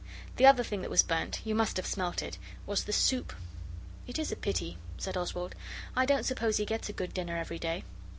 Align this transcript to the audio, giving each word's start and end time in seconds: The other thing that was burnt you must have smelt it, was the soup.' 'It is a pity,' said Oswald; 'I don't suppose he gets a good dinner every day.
The 0.37 0.47
other 0.47 0.63
thing 0.63 0.81
that 0.81 0.89
was 0.89 1.03
burnt 1.03 1.41
you 1.45 1.53
must 1.53 1.77
have 1.77 1.85
smelt 1.85 2.23
it, 2.23 2.39
was 2.65 2.85
the 2.85 2.91
soup.' 2.91 3.33
'It 4.07 4.17
is 4.17 4.31
a 4.31 4.35
pity,' 4.35 4.79
said 4.97 5.15
Oswald; 5.15 5.53
'I 5.95 6.07
don't 6.07 6.25
suppose 6.25 6.57
he 6.57 6.65
gets 6.65 6.89
a 6.89 6.93
good 6.93 7.13
dinner 7.13 7.37
every 7.37 7.59
day. 7.59 7.83